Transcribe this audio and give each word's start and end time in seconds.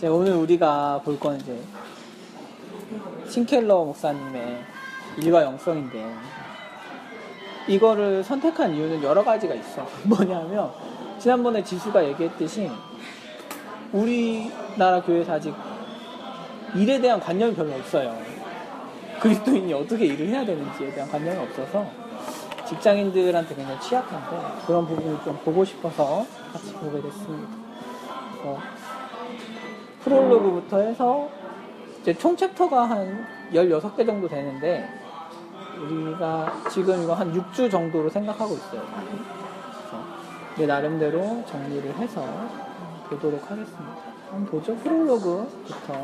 이제 0.00 0.08
오늘 0.08 0.32
우리가 0.32 1.02
볼 1.04 1.18
건 1.20 1.38
이제 1.38 1.60
신켈러 3.28 3.84
목사님의 3.84 4.64
일과 5.18 5.42
영성인데 5.42 6.14
이거를 7.68 8.24
선택한 8.24 8.74
이유는 8.74 9.02
여러 9.02 9.22
가지가 9.22 9.54
있어. 9.56 9.86
뭐냐면 10.04 10.70
지난번에 11.18 11.62
지수가 11.62 12.02
얘기했듯이 12.08 12.70
우리나라 13.92 15.02
교회에서 15.02 15.34
아직 15.34 15.54
일에 16.74 16.98
대한 16.98 17.20
관념이 17.20 17.54
별로 17.54 17.74
없어요. 17.74 18.16
그리스도인이 19.20 19.74
어떻게 19.74 20.06
일을 20.06 20.28
해야 20.28 20.46
되는지에 20.46 20.94
대한 20.94 21.10
관념이 21.10 21.36
없어서 21.40 21.86
직장인들한테 22.66 23.54
굉장히 23.54 23.78
취약한데 23.82 24.64
그런 24.66 24.86
부분을 24.86 25.18
좀 25.24 25.38
보고 25.44 25.62
싶어서 25.62 26.24
같이 26.54 26.72
보게 26.72 27.02
됐습니다. 27.02 27.48
어, 28.44 28.58
프롤로그부터 30.02 30.80
해서 30.80 31.28
이제 32.00 32.14
총 32.14 32.36
챕터가 32.36 32.84
한 32.88 33.26
16개 33.52 34.06
정도 34.06 34.28
되는데 34.28 34.88
우리가 35.80 36.52
지금 36.70 37.02
이거 37.02 37.14
한 37.14 37.32
6주 37.32 37.70
정도로 37.70 38.08
생각하고 38.08 38.54
있어요. 38.54 38.82
내 40.56 40.66
나름대로 40.66 41.44
정리를 41.46 41.94
해서 41.96 42.24
보도록 43.08 43.50
하겠습니다. 43.50 43.96
한번 44.30 44.46
보죠. 44.46 44.76
프롤로그부터 44.76 45.94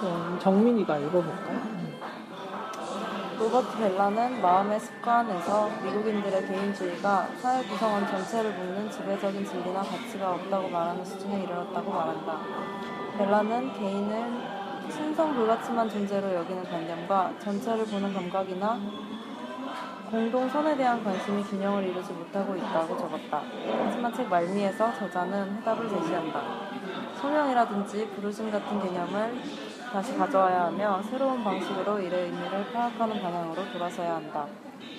좀 0.00 0.38
정민이가 0.40 0.98
읽어볼까요? 0.98 1.75
로버트 3.38 3.76
벨라는 3.76 4.40
마음의 4.40 4.80
습관에서 4.80 5.68
미국인들의 5.84 6.46
개인주의가 6.46 7.28
사회 7.36 7.62
구성원 7.64 8.06
전체를 8.06 8.50
묶는 8.50 8.90
지배적인 8.90 9.44
진리나 9.44 9.82
가치가 9.82 10.32
없다고 10.32 10.68
말하는 10.68 11.04
수준에 11.04 11.42
이르렀다고 11.42 11.92
말한다. 11.92 12.40
벨라는 13.18 13.72
개인을 13.74 14.56
신성 14.90 15.34
불가침한 15.34 15.88
존재로 15.90 16.34
여기는 16.34 16.64
관념과 16.64 17.34
전체를 17.38 17.84
보는 17.84 18.14
감각이나 18.14 18.80
공동 20.10 20.48
선에 20.48 20.76
대한 20.76 21.04
관심이 21.04 21.42
균형을 21.42 21.88
이루지 21.88 22.12
못하고 22.12 22.56
있다고 22.56 22.96
적었다. 22.96 23.42
하지만 23.84 24.14
책 24.14 24.28
말미에서 24.28 24.94
저자는 24.94 25.56
해답을 25.56 25.88
제시한다. 25.88 26.40
소명이라든지 27.20 28.08
부르심 28.10 28.50
같은 28.50 28.80
개념을 28.80 29.34
다시 29.92 30.14
가져와야 30.16 30.64
하며 30.66 31.00
새로운 31.10 31.42
방식으로 31.42 31.98
일의 32.00 32.24
의미를 32.24 32.66
파악하는 32.72 33.20
방향으로 33.22 33.62
돌아서야 33.72 34.16
한다. 34.16 34.46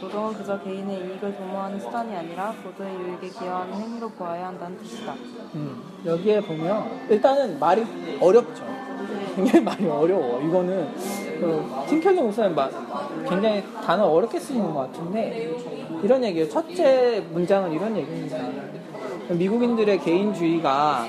노동은 0.01 0.33
그저 0.33 0.59
개인의 0.61 0.97
이익을 0.97 1.35
도모하는 1.35 1.79
수단이 1.79 2.15
아니라 2.15 2.53
모두의 2.63 2.93
유익에 2.95 3.29
기여하는 3.39 3.73
행위로 3.73 4.09
보아야 4.09 4.47
한다는 4.47 4.77
뜻이다. 4.77 5.13
음, 5.55 5.83
여기에 6.05 6.41
보면 6.41 7.07
일단은 7.09 7.59
말이 7.59 7.85
어렵죠. 8.19 8.63
굉장히 9.35 9.63
말이 9.63 9.87
어려워. 9.87 10.41
이거는 10.41 10.93
그 11.39 11.85
팀켈러 11.89 12.21
목사님 12.23 12.55
말 12.55 12.71
굉장히 13.29 13.63
단어 13.85 14.05
어렵게 14.05 14.39
쓰는 14.39 14.73
것 14.73 14.91
같은데 14.91 15.51
이런 16.03 16.23
얘기예요. 16.23 16.49
첫째 16.49 17.23
문장은 17.31 17.71
이런 17.71 17.95
얘기입니다. 17.95 18.37
미국인들의 19.29 19.99
개인주의가 19.99 21.05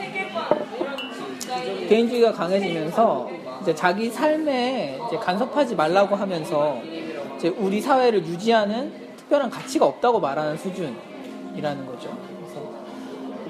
개인주의가 1.89 2.33
강해지면서 2.33 3.38
이제 3.69 3.75
자기 3.75 4.09
삶에 4.09 4.99
이제 5.07 5.19
간섭하지 5.19 5.77
말라고 5.77 6.17
하면서 6.17 6.81
이제 7.37 7.49
우리 7.51 7.83
사회를 7.83 8.25
유지하는 8.25 8.91
특별한 9.19 9.51
가치가 9.51 9.85
없다고 9.85 10.21
말하는 10.21 10.57
수준이라는 10.57 11.85
거죠. 11.85 12.17
그래서 12.39 12.63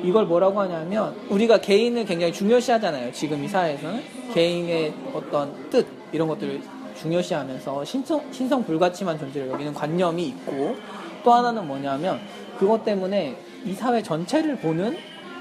이걸 0.03 0.27
뭐라고 0.27 0.59
하냐면 0.59 1.15
우리가 1.29 1.59
개인을 1.59 2.05
굉장히 2.05 2.33
중요시하잖아요. 2.33 3.13
지금 3.13 3.45
이 3.45 3.47
사회에서는 3.47 4.03
개인의 4.35 4.93
어떤 5.15 5.71
뜻 5.71 5.87
이런 6.11 6.27
것들을 6.27 6.63
중요시하면서 7.01 7.85
신성, 7.85 8.21
신성 8.33 8.65
불가침한 8.65 9.21
존재를 9.21 9.51
여기는 9.51 9.73
관념이 9.73 10.27
있고 10.27 10.75
또 11.23 11.33
하나는 11.33 11.65
뭐냐면 11.65 12.19
그것 12.59 12.85
때문에 12.85 13.37
이 13.65 13.73
사회 13.73 14.03
전체를 14.03 14.57
보는 14.57 14.97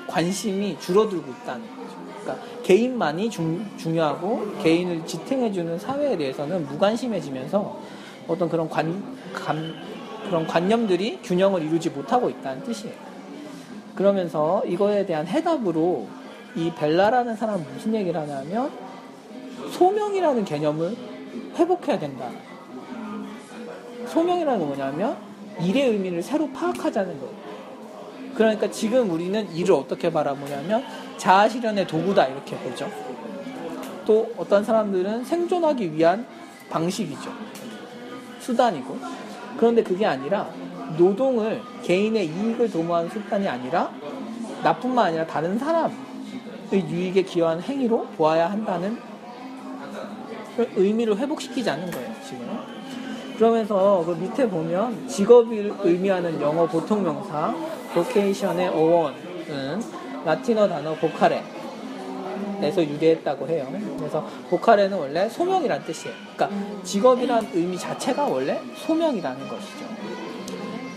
관심이 0.06 0.78
줄어들고 0.80 1.32
있다는 1.32 1.66
거죠. 1.78 2.07
그러니까 2.22 2.46
개인만이 2.64 3.30
중, 3.30 3.66
중요하고 3.78 4.54
개인을 4.62 5.06
지탱해주는 5.06 5.80
사회에 5.80 6.18
대해서는 6.18 6.66
무관심해지면서 6.68 7.80
어떤 8.28 8.50
그런 8.50 8.70
관, 8.70 9.18
감, 9.34 9.74
그런 10.26 10.46
관념들이 10.46 11.20
균형을 11.24 11.64
이루지 11.64 11.90
못하고 11.92 12.30
있다는 12.30 12.64
뜻이에요. 12.64 12.96
그러면서 13.96 14.64
이거에 14.66 15.06
대한 15.06 15.26
해답으로 15.26 16.08
이 16.56 16.72
벨라라는 16.78 17.36
사람은 17.36 17.66
무슨 17.74 17.96
얘기를 17.96 18.20
하냐면 18.20 18.72
소명이라는 19.72 20.46
개념을 20.46 20.96
회복해야 21.56 21.98
된다. 22.00 22.30
소명이라는 24.08 24.60
건 24.60 24.68
뭐냐면 24.68 25.18
일의 25.62 25.90
의미를 25.90 26.22
새로 26.22 26.50
파악하자는 26.52 27.20
거예요. 27.20 27.48
그러니까 28.36 28.70
지금 28.70 29.10
우리는 29.10 29.52
일을 29.56 29.74
어떻게 29.74 30.12
바라보냐면 30.12 30.84
자아 31.18 31.50
실현의 31.50 31.88
도구다 31.88 32.28
이렇게 32.28 32.58
보죠. 32.58 32.90
또 34.06 34.32
어떤 34.38 34.64
사람들은 34.64 35.26
생존하기 35.26 35.94
위한 35.94 36.26
방식이죠. 36.70 37.32
수단이고. 38.40 38.98
그런데 39.58 39.84
그게 39.84 40.06
아니라 40.06 40.50
노동을 40.98 41.62
개인의 41.84 42.28
이익을 42.28 42.72
도모하는 42.72 43.10
수단이 43.10 43.48
아니라 43.48 43.92
나뿐만 44.64 45.08
아니라 45.08 45.26
다른 45.26 45.60
사람의 45.60 45.92
유익에 46.72 47.24
기여하는 47.24 47.62
행위로 47.64 48.08
보아야 48.18 48.50
한다는 48.50 48.98
의미를 50.76 51.18
회복시키자는 51.18 51.92
거예요, 51.92 52.14
지금. 52.24 52.48
그러면서 53.36 54.04
그 54.06 54.12
밑에 54.12 54.50
보면 54.50 55.08
직업을 55.08 55.74
의미하는 55.82 56.42
영어 56.42 56.66
보통 56.66 57.04
명사 57.04 57.54
vocation의 57.94 58.70
어원은 58.70 59.82
라틴어 60.28 60.68
단어 60.68 60.94
보카레 60.96 61.42
에서 62.62 62.84
유래했다고 62.84 63.48
해요. 63.48 63.68
그래서 63.98 64.28
보카레는 64.50 64.98
원래 64.98 65.30
소명이란 65.30 65.86
뜻이에요. 65.86 66.16
그러니까 66.36 66.84
직업이란 66.84 67.48
의미 67.54 67.78
자체가 67.78 68.26
원래 68.26 68.60
소명이라는 68.76 69.48
것이죠. 69.48 69.86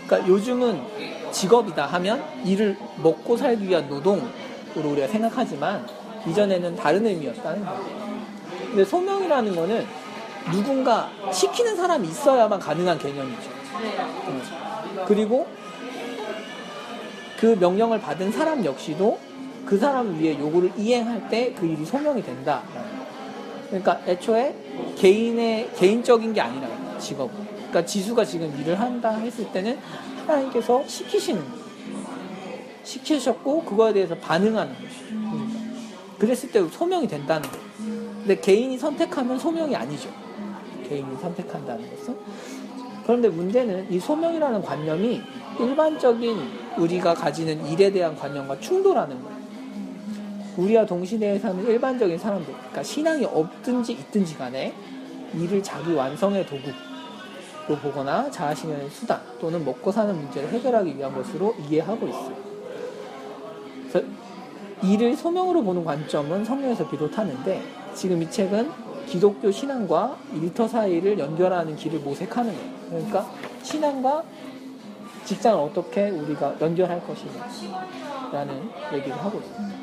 그러니까 0.07 0.29
요즘은 0.29 0.83
직업이다 1.31 1.87
하면 1.87 2.25
일을 2.45 2.77
먹고 2.97 3.37
살기 3.37 3.69
위한 3.69 3.89
노동으로 3.89 4.27
우리가 4.75 5.07
생각하지만 5.07 5.87
이전에는 6.27 6.75
다른 6.75 7.07
의미였다는 7.07 7.65
거예요. 7.65 7.85
근데 8.67 8.85
소명이라는 8.85 9.55
거는 9.55 9.87
누군가 10.51 11.09
시키는 11.31 11.77
사람이 11.77 12.09
있어야만 12.09 12.59
가능한 12.59 12.99
개념이죠. 12.99 13.51
음. 14.29 14.43
그리고 15.07 15.47
그 17.41 17.57
명령을 17.59 18.01
받은 18.01 18.33
사람 18.33 18.63
역시도 18.65 19.19
그 19.65 19.79
사람 19.79 20.21
위에 20.21 20.39
요구를 20.39 20.73
이행할 20.77 21.29
때 21.31 21.55
그 21.55 21.65
일이 21.67 21.85
소명이 21.85 22.23
된다. 22.23 22.63
그러니까 23.69 24.01
애초에 24.07 24.55
개인의 24.97 25.71
개인적인 25.77 26.35
게 26.35 26.41
아니라 26.41 26.69
직업. 26.99 27.31
그러니까 27.57 27.85
지수가 27.87 28.25
지금 28.25 28.55
일을 28.61 28.79
한다 28.79 29.11
했을 29.11 29.51
때는 29.53 29.79
하나님께서 30.27 30.87
시키시는 30.87 31.43
시키셨고 32.85 33.65
그거에 33.65 33.93
대해서 33.93 34.15
반응하는 34.17 34.75
것이죠. 34.75 35.05
그러니까. 35.09 35.61
그랬을 36.19 36.51
때 36.51 36.69
소명이 36.69 37.09
된다는 37.09 37.49
거예요. 37.49 37.65
근데 38.19 38.39
개인이 38.39 38.77
선택하면 38.77 39.39
소명이 39.39 39.75
아니죠. 39.75 40.11
개인이 40.89 41.17
선택한다는 41.23 41.89
것은. 41.97 42.17
그런데 43.11 43.29
문제는 43.29 43.91
이 43.91 43.99
소명이라는 43.99 44.63
관념이 44.63 45.21
일반적인 45.59 46.39
우리가 46.79 47.13
가지는 47.13 47.67
일에 47.67 47.91
대한 47.91 48.15
관념과 48.15 48.61
충돌하는 48.61 49.21
거예요. 49.21 49.37
우리와 50.57 50.87
동시대에 50.87 51.37
사는 51.41 51.67
일반적인 51.67 52.17
사람들, 52.17 52.55
그러니까 52.55 52.85
신앙이 52.85 53.25
없든지 53.25 53.95
있든지 53.95 54.37
간에 54.37 54.73
일을 55.35 55.61
자기 55.61 55.93
완성의 55.93 56.47
도구로 56.47 57.81
보거나 57.83 58.31
자신의 58.31 58.89
수단 58.91 59.21
또는 59.41 59.65
먹고 59.65 59.91
사는 59.91 60.15
문제를 60.15 60.49
해결하기 60.51 60.97
위한 60.97 61.13
것으로 61.13 61.57
이해하고 61.69 62.07
있어요. 62.07 62.37
그래서 63.91 64.07
일을 64.85 65.17
소명으로 65.17 65.65
보는 65.65 65.85
관점은 65.85 66.45
성경에서 66.45 66.89
비롯하는데 66.89 67.61
지금 67.93 68.23
이 68.23 68.31
책은 68.31 68.71
기독교 69.11 69.51
신앙과 69.51 70.17
일터 70.41 70.69
사이를 70.69 71.19
연결하는 71.19 71.75
길을 71.75 71.99
모색하는 71.99 72.55
거예요. 72.55 72.71
그러니까 72.89 73.29
신앙과 73.65 74.23
직장을 75.25 75.59
어떻게 75.65 76.11
우리가 76.11 76.55
연결할 76.61 77.03
것이냐라는 77.05 78.71
얘기를 78.95 79.17
하고 79.17 79.39
있습니다. 79.41 79.75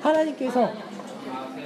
하나님께서 0.00 0.68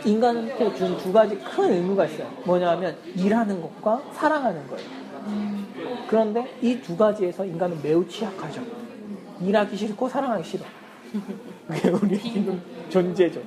인간한테 0.04 0.74
준 0.74 0.96
두 0.98 1.10
가지 1.10 1.38
큰 1.38 1.72
의무가 1.72 2.04
있어요. 2.04 2.28
뭐냐면 2.44 2.94
일하는 3.16 3.62
것과 3.62 4.02
사랑하는 4.12 4.66
거예요. 4.69 4.88
그런데 6.08 6.46
이 6.60 6.80
두 6.82 6.96
가지에서 6.98 7.46
인간은 7.46 7.80
매우 7.82 8.06
취약하죠. 8.06 8.60
일하기 9.40 9.74
싫고 9.74 10.06
사랑하기 10.08 10.44
싫어. 10.44 10.64
그게 11.66 11.88
우리 11.88 12.20
지금 12.20 12.60
존재죠. 12.90 13.40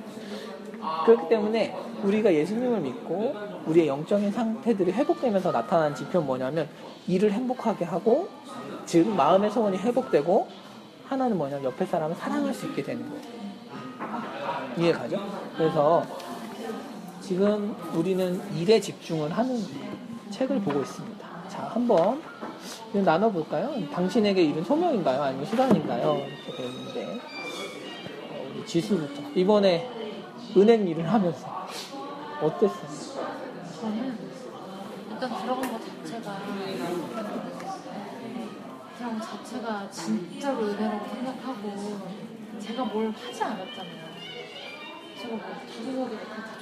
그렇기 1.04 1.28
때문에 1.28 1.76
우리가 2.02 2.32
예수님을 2.32 2.80
믿고 2.80 3.34
우리의 3.66 3.88
영적인 3.88 4.32
상태들이 4.32 4.92
회복되면서 4.92 5.52
나타나는 5.52 5.94
지표는 5.94 6.26
뭐냐면 6.26 6.68
일을 7.06 7.32
행복하게 7.32 7.84
하고 7.84 8.28
즉 8.86 9.08
마음의 9.08 9.50
소원이 9.50 9.76
회복되고 9.78 10.48
하나는 11.06 11.36
뭐냐면 11.36 11.64
옆에 11.64 11.84
사람을 11.84 12.16
사랑할 12.16 12.54
수 12.54 12.66
있게 12.66 12.82
되는 12.82 13.08
거예요. 13.08 13.40
이해가죠? 14.78 15.20
그래서 15.56 16.04
지금 17.20 17.76
우리는 17.94 18.40
일에 18.56 18.80
집중을 18.80 19.30
하는 19.30 19.60
책을 20.30 20.60
보고 20.60 20.80
있습니다. 20.80 21.28
자, 21.48 21.70
한번 21.74 22.20
나눠볼까요? 22.92 23.74
당신에게 23.92 24.42
일은 24.42 24.64
소명인가요? 24.64 25.22
아니면 25.22 25.46
수단인가요? 25.46 26.16
이렇게 26.16 26.56
되어 26.56 26.66
있는데 26.66 27.20
어, 28.30 28.64
지수부터 28.66 29.22
이번에 29.34 29.99
은행 30.56 30.86
일을 30.88 31.10
하면서 31.10 31.66
어땠어요? 32.42 33.20
저는 33.80 34.18
일단 35.10 35.28
들어간 35.40 35.72
것 35.72 35.80
자체가 35.84 36.38
들어간 38.98 39.18
것 39.18 39.26
자체가 39.44 39.90
진짜로 39.90 40.58
은혜라고 40.66 41.06
생각하고 41.14 41.98
제가 42.58 42.84
뭘 42.84 43.10
하지 43.10 43.42
않았잖아요. 43.42 44.10
제가 45.20 45.36
뭐 45.36 46.10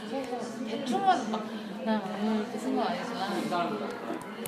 조사서 0.00 0.64
대충만 0.66 1.30
막 1.30 1.44
그냥 1.78 2.02
오늘 2.20 2.36
이렇게 2.40 2.58
쓴 2.58 2.76
건 2.76 2.86
아니지만 2.88 3.78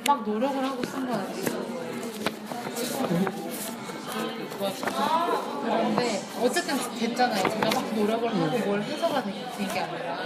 막 0.05 0.23
노력을 0.27 0.63
하고 0.65 0.83
쓴 0.83 1.07
건 1.07 1.19
아니고 1.19 1.41
그런데 4.69 6.21
어쨌든 6.41 6.77
됐잖아요. 6.99 7.49
제가 7.49 7.69
막 7.71 7.95
노력을 7.95 8.29
하고 8.29 8.57
뭘 8.65 8.81
해서가 8.83 9.23
된 9.23 9.33
게 9.73 9.79
아니라 9.79 10.17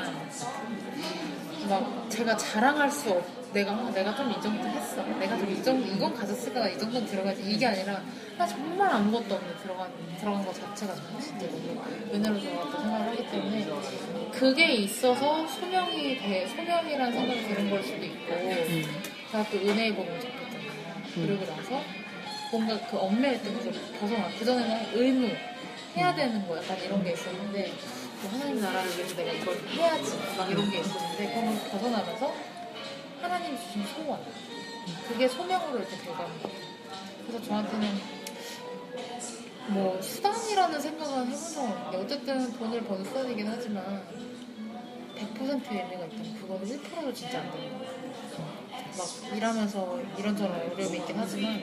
막 1.70 2.06
제가 2.10 2.38
자랑할 2.38 2.90
수 2.92 3.10
없, 3.12 3.24
내가 3.54 3.72
어, 3.74 3.90
내가 3.92 4.16
좀 4.16 4.30
이 4.32 4.42
정도 4.42 4.68
했어. 4.68 5.02
내가 5.04 5.36
좀 5.38 5.50
이 5.50 5.64
정도 5.64 5.86
이건 5.88 6.14
가졌으니까 6.14 6.70
이 6.70 6.78
정도는 6.78 7.08
들어가지. 7.08 7.42
이게 7.44 7.66
아니라 7.66 8.02
나 8.38 8.46
정말 8.46 8.92
아무것도 8.94 9.36
없는 9.36 9.56
들어간 9.64 9.90
들어간 10.20 10.46
것 10.46 10.54
자체가 10.54 10.94
저는 10.94 11.20
진짜 11.20 11.48
너무 11.48 11.82
은혜로 12.14 12.40
들어갔다 12.40 12.82
생각을 12.82 13.08
하기 13.10 13.32
때문에 13.32 13.68
그게 14.32 14.74
있어서 14.74 15.48
소명이 15.48 16.18
돼 16.20 16.48
소명이라는 16.48 17.12
생각이 17.14 17.48
드는 17.48 17.70
걸 17.72 17.84
수도 17.84 18.04
있고 18.06 18.28
제가 19.32 19.44
또 19.50 19.58
은혜의 19.58 19.96
복음을 19.96 20.20
접했잖아요. 20.20 20.72
그러고 21.16 21.46
나서 21.46 21.82
뭔가 22.52 22.80
그 22.88 22.98
얽매였던 22.98 23.54
걸 23.54 23.74
벗어나. 24.00 24.30
그전에는 24.38 24.88
의무 24.94 25.30
해야 25.98 26.14
되는 26.14 26.48
거 26.48 26.58
약간 26.58 26.78
이런 26.84 27.04
게 27.04 27.12
있었는데 27.14 27.74
뭐 28.22 28.32
하나님 28.32 28.62
나라를 28.62 28.98
위해서 28.98 29.16
내가 29.16 29.32
이걸 29.32 29.58
해야지 29.68 30.18
막 30.38 30.50
이런 30.50 30.70
게 30.70 30.80
있었는데 30.80 31.34
그런 31.34 31.46
걸 31.46 31.70
벗어나면서 31.70 32.34
하나님 33.22 33.58
주신 33.58 33.84
소원 33.88 34.20
그게 35.08 35.28
소명으로 35.28 35.80
이렇게 35.80 35.98
돼가는 35.98 36.42
거예요. 36.42 36.58
그래서 37.28 37.46
저한테는 37.46 37.90
뭐 39.68 40.00
수단이라는 40.02 40.80
생각은 40.80 41.26
해본 41.26 41.36
적은 41.36 41.72
없는데 41.72 41.98
어쨌든 41.98 42.54
돈을 42.54 42.84
버는 42.84 43.04
수단이긴 43.06 43.48
하지만 43.48 44.04
100% 45.16 45.40
의미가 45.40 46.06
있다면 46.06 46.36
그거는 46.42 46.68
1%도 46.68 47.14
진짜 47.14 47.40
안 47.40 47.52
되는 47.52 47.80
거예요. 47.80 47.85
막 48.98 49.36
일하면서 49.36 50.00
이런저런 50.18 50.72
어려움이 50.74 50.98
있긴 50.98 51.16
하지만 51.18 51.62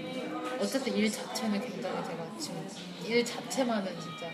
어쨌든 0.61 0.95
일 0.95 1.11
자체는 1.11 1.61
굉장히 1.61 2.05
제가 2.05 2.27
지금 2.39 2.69
일 3.07 3.25
자체만은 3.25 3.87
진짜 4.01 4.27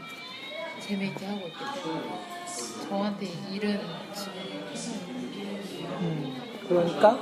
재미있게 0.81 1.27
하고 1.27 1.41
있기 1.49 1.59
때문에 1.83 2.89
저한테 2.89 3.27
일은 3.53 3.81
지금 4.15 4.33
음, 6.01 6.43
그러니까 6.69 7.19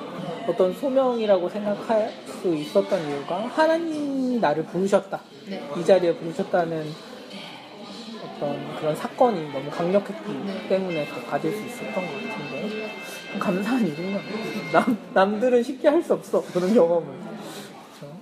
어떤 0.48 0.72
소명이라고 0.74 1.48
생각할 1.48 2.12
수 2.40 2.54
있었던 2.54 3.08
이유가 3.08 3.46
하나님이 3.46 4.38
나를 4.38 4.64
부르셨다. 4.64 5.20
네. 5.46 5.62
이 5.76 5.84
자리에 5.84 6.14
부르셨다는 6.14 6.92
어떤 8.36 8.76
그런 8.76 8.94
사건이 8.94 9.50
너무 9.52 9.70
강력했기 9.70 10.32
네. 10.44 10.68
때문에 10.68 11.06
더 11.06 11.24
가질 11.30 11.52
수 11.52 11.64
있었던 11.66 11.94
것 11.94 12.02
같은데 12.02 12.88
감사한 13.38 13.86
일인 13.86 14.12
것 14.12 14.20
같아요. 14.22 14.72
남, 14.72 14.98
남들은 15.14 15.62
쉽게 15.62 15.88
할 15.88 16.02
수 16.02 16.12
없어 16.14 16.42
그런 16.52 16.72
경험을 16.74 17.06
그렇죠? 17.06 18.14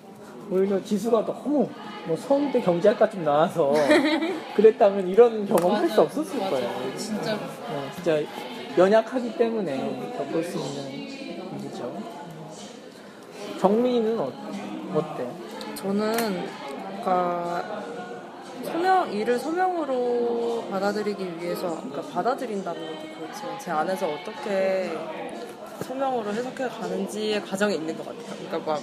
오히려 0.51 0.83
지수가 0.85 1.25
너무 1.27 1.69
뭐 2.07 2.17
서울대 2.17 2.61
경제학과 2.61 3.11
좀 3.11 3.25
나와서 3.25 3.73
그랬다면 4.55 5.09
이런 5.09 5.47
경험 5.47 5.75
할 5.75 5.89
수. 5.89 6.01
없었을 6.03 6.39
맞아요. 6.39 6.51
거예요. 6.51 6.97
진짜로 6.97 7.39
어, 7.71 7.91
진짜 7.95 8.21
연약하기 8.79 9.37
때문에 9.37 10.13
겪을 10.17 10.45
수 10.45 10.59
있는 10.59 10.93
일이죠. 11.59 11.93
정민이는 13.61 14.19
어, 14.19 14.33
어때? 14.95 15.29
저는 15.75 16.15
그러니까 17.03 17.83
소명 19.05 19.13
일을 19.13 19.39
소명으로 19.39 20.67
받아들이기 20.71 21.39
위해서 21.39 21.77
그러니까 21.77 22.03
받아들인다는 22.03 22.81
것도 22.87 23.15
그렇지만 23.19 23.59
제 23.59 23.71
안에서 23.71 24.09
어떻게 24.09 24.97
소명으로 25.83 26.33
해석해 26.33 26.69
가는지의 26.69 27.43
과정이 27.43 27.75
있는 27.75 27.97
것 27.97 28.07
같아요. 28.07 28.47
그러니까 28.47 28.73
막 28.73 28.83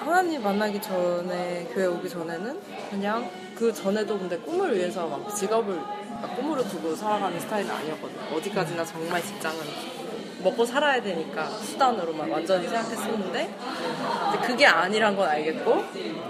하나님 0.00 0.42
만나기 0.42 0.80
전에 0.80 1.68
교회 1.72 1.86
오기 1.86 2.08
전에는 2.08 2.60
그냥 2.90 3.30
그 3.54 3.72
전에도 3.72 4.18
근데 4.18 4.36
꿈을 4.38 4.76
위해서 4.76 5.06
막 5.06 5.34
직업을 5.34 5.76
막 5.76 6.36
꿈으로 6.36 6.64
두고 6.64 6.96
살아가는 6.96 7.38
스타일은 7.38 7.70
아니었거든요. 7.70 8.36
어디까지나 8.36 8.84
정말 8.84 9.22
직장은 9.22 9.58
먹고 10.42 10.64
살아야 10.64 11.00
되니까 11.02 11.46
수단으로만 11.46 12.30
완전히 12.30 12.66
생각했었는데 12.66 13.54
그게 14.42 14.66
아니란 14.66 15.14
건 15.14 15.28
알겠고 15.28 15.84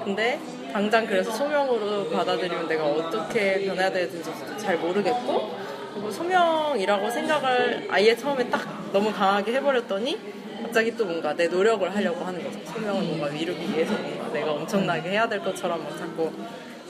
근데 0.04 0.40
당장 0.72 1.06
그래서 1.06 1.30
소명으로 1.30 2.10
받아들이면 2.10 2.68
내가 2.68 2.84
어떻게 2.86 3.64
변해야 3.64 3.90
되는지도 3.90 4.56
잘 4.56 4.78
모르겠고 4.78 5.58
그리고 5.94 6.10
소명이라고 6.10 7.10
생각을 7.10 7.86
아예 7.90 8.16
처음에 8.16 8.48
딱 8.48 8.90
너무 8.92 9.12
강하게 9.12 9.54
해버렸더니 9.54 10.18
갑자기 10.62 10.96
또 10.96 11.04
뭔가 11.04 11.34
내 11.34 11.48
노력을 11.48 11.94
하려고 11.94 12.24
하는 12.24 12.42
거죠. 12.42 12.60
소명을 12.72 13.02
뭔가 13.02 13.28
이루기 13.28 13.68
위해서 13.72 13.92
뭔가 13.94 14.28
내가 14.28 14.52
엄청나게 14.52 15.10
해야 15.10 15.28
될 15.28 15.40
것처럼 15.40 15.82
막 15.82 15.96
자꾸 15.98 16.30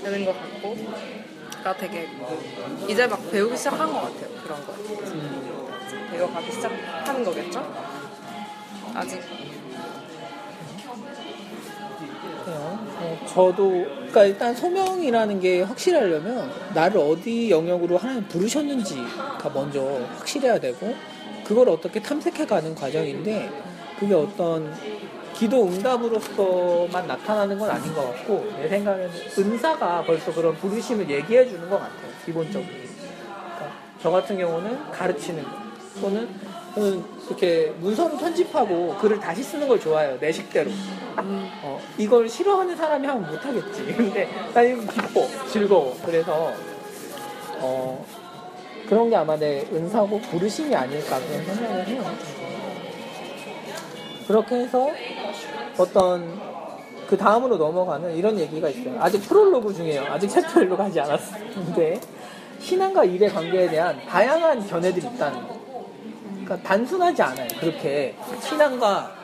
되는 0.03 0.25
것 0.25 0.33
같고 0.33 0.77
그러니까 1.61 1.77
되게 1.77 2.09
이제 2.89 3.07
막 3.07 3.31
배우기 3.31 3.57
시작한 3.57 3.93
것 3.93 4.01
같아요. 4.01 4.29
그런 4.43 4.67
거. 4.67 4.75
배워가기 6.11 6.53
시작하는 6.53 7.25
거겠죠? 7.25 7.91
아직 8.95 9.21
저도 13.27 13.85
그러니까 13.85 14.25
일단 14.25 14.55
소명이라는 14.55 15.41
게 15.41 15.63
확실하려면 15.63 16.51
나를 16.75 16.99
어디 16.99 17.51
영역으로 17.51 17.97
하나님 17.97 18.27
부르셨는지가 18.29 19.51
먼저 19.55 20.01
확실해야 20.17 20.59
되고 20.59 20.95
그걸 21.45 21.69
어떻게 21.69 22.01
탐색해가는 22.01 22.75
과정인데 22.75 23.51
그게 23.99 24.15
어떤 24.15 24.73
기도 25.35 25.67
응답으로서만 25.67 27.07
나타나는 27.07 27.59
건 27.59 27.71
아닌 27.71 27.95
것 27.95 28.13
같고 28.13 28.47
내 28.57 28.69
생각에는 28.69 29.11
은사가 29.39 30.05
벌써 30.05 30.33
그런 30.35 30.55
부르심을 30.57 31.09
얘기해 31.09 31.49
주는 31.49 31.69
것 31.71 31.79
같아요 31.79 32.11
기본적으로. 32.27 32.69
그러니까 32.69 33.73
저 34.03 34.11
같은 34.11 34.37
경우는 34.37 34.91
가르치는 34.91 35.43
거 35.43 35.51
또는 36.01 36.29
저는 36.75 37.05
이렇게 37.31 37.73
문서를 37.79 38.19
편집하고 38.19 38.97
글을 38.97 39.21
다시 39.21 39.43
쓰는 39.43 39.69
걸 39.69 39.79
좋아해요 39.79 40.19
내 40.19 40.33
식대로 40.33 40.71
어, 41.63 41.81
이걸 41.99 42.29
싫어하는 42.29 42.77
사람이 42.77 43.07
하면 43.07 43.31
못하겠지. 43.31 43.85
근데 43.95 44.29
난 44.53 44.67
이거 44.67 44.93
기뻐, 44.93 45.27
즐거워. 45.49 45.97
그래서 46.05 46.53
어, 47.59 48.05
그런 48.89 49.11
게 49.11 49.17
아마 49.17 49.37
내 49.37 49.67
은사고 49.73 50.21
부르심이 50.21 50.75
아닐까 50.75 51.21
그런 51.21 51.45
생각을 51.45 51.87
해요. 51.87 52.05
그렇게 54.27 54.57
해서 54.57 54.91
어떤 55.77 56.41
그 57.09 57.17
다음으로 57.17 57.57
넘어가는 57.57 58.17
이런 58.17 58.39
얘기가 58.39 58.69
있어요. 58.69 58.97
아직 59.01 59.19
프롤로그 59.29 59.75
중이에요. 59.75 60.05
아직 60.05 60.29
챕터 60.29 60.61
1로 60.61 60.77
가지 60.77 61.01
않았어. 61.01 61.37
근데 61.55 62.01
신앙과 62.61 63.05
일의 63.05 63.29
관계에 63.31 63.69
대한 63.69 64.01
다양한 64.07 64.67
견해들이 64.67 65.07
있다는 65.07 65.49
거. 65.49 65.60
그러니까 66.51 66.69
단순하지 66.69 67.23
않아요. 67.23 67.49
그렇게 67.61 68.17
신앙과 68.43 69.15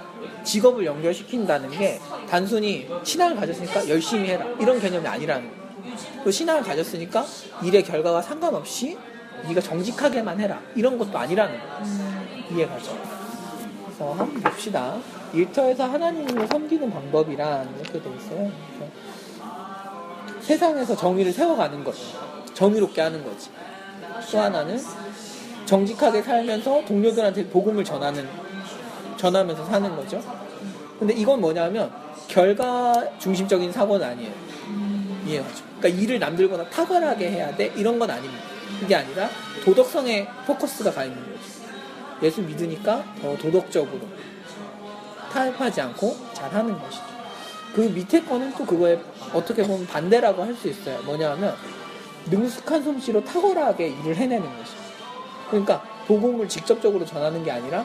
직업을 0.44 0.86
연결시킨다는 0.86 1.70
게 1.70 2.00
단순히 2.30 2.88
신앙을 3.02 3.36
가졌으니까 3.36 3.88
열심히 3.88 4.30
해라 4.30 4.46
이런 4.60 4.80
개념이 4.80 5.06
아니라는 5.06 5.50
거예요. 5.50 5.66
또 6.22 6.30
신앙을 6.30 6.62
가졌으니까 6.62 7.26
일의 7.64 7.82
결과와 7.82 8.22
상관없이 8.22 8.96
네가 9.48 9.60
정직하게만 9.60 10.40
해라 10.40 10.60
이런 10.76 10.96
것도 10.96 11.18
아니라는 11.18 11.58
거예요. 11.58 11.74
이해가죠? 12.52 12.96
그래서 13.84 14.12
한번 14.12 14.40
봅시다. 14.40 14.96
일터에서 15.32 15.84
하나님을 15.84 16.46
섬기는 16.46 16.90
방법이란 16.90 17.74
이렇게 17.80 18.00
돼 18.00 18.10
있어요. 18.16 18.52
세상에서 20.40 20.94
정의를 20.94 21.32
세워가는 21.32 21.82
것, 21.82 21.94
정의롭게 22.54 23.00
하는 23.00 23.24
거지. 23.24 23.50
또 24.30 24.38
하나는 24.38 24.78
정직하게 25.66 26.22
살면서 26.22 26.84
동료들한테 26.86 27.48
복음을 27.48 27.84
전하는 27.84 28.26
전하면서 29.16 29.64
사는 29.66 29.96
거죠. 29.96 30.22
근데 30.98 31.12
이건 31.14 31.40
뭐냐면 31.40 31.92
결과 32.28 33.18
중심적인 33.18 33.72
사고는 33.72 34.06
아니에요. 34.06 34.32
이해가죠. 35.26 35.64
그러니까 35.78 36.02
일을 36.02 36.18
남들보다 36.18 36.70
탁월하게 36.70 37.30
해야 37.30 37.54
돼 37.54 37.72
이런 37.76 37.98
건 37.98 38.10
아닙니다. 38.10 38.42
그게 38.80 38.94
아니라 38.94 39.28
도덕성에 39.64 40.26
포커스가 40.46 40.92
가 40.92 41.04
있는 41.04 41.18
거죠. 41.18 41.36
예수 42.22 42.40
믿으니까 42.42 43.04
더 43.20 43.36
도덕적으로 43.36 44.00
타협하지 45.32 45.80
않고 45.80 46.16
잘하는 46.32 46.78
것이죠. 46.78 47.04
그 47.74 47.80
밑에 47.80 48.22
거는 48.22 48.54
또 48.56 48.64
그거에 48.64 48.98
어떻게 49.34 49.62
보면 49.62 49.86
반대라고 49.86 50.42
할 50.42 50.54
수 50.54 50.68
있어요. 50.68 51.02
뭐냐면 51.02 51.54
능숙한 52.30 52.82
솜씨로 52.82 53.24
탁월하게 53.24 53.88
일을 53.88 54.16
해내는 54.16 54.46
것이죠. 54.58 54.85
그러니까 55.50 55.82
복음을 56.06 56.48
직접적으로 56.48 57.04
전하는 57.04 57.42
게 57.44 57.50
아니라 57.50 57.84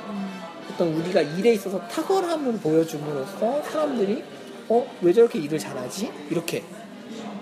어떤 0.72 0.89
우리가 0.94 1.22
일에 1.22 1.53
있어서 1.53 1.80
탁월함을 1.88 2.60
보여줌으로써 2.60 3.62
사람들이 3.63 4.24
어 4.70 4.86
왜 5.01 5.12
저렇게 5.12 5.39
일을 5.39 5.60
잘하지 5.60 6.12
이렇게 6.30 6.63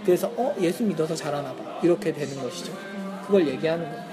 그래서 0.05 0.31
어 0.35 0.55
예수 0.61 0.83
믿어서 0.83 1.13
잘하나 1.13 1.53
봐 1.53 1.79
이렇게 1.83 2.11
되는 2.11 2.41
것이죠. 2.41 2.73
그걸 3.25 3.47
얘기하는 3.47 3.85
거예요. 3.85 4.03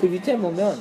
그 0.00 0.06
밑에 0.06 0.36
보면 0.36 0.78